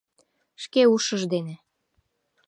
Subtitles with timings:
[0.63, 1.55] Шке ушыж дене.